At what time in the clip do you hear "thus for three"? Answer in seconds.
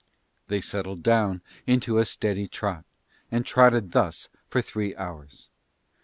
3.91-4.95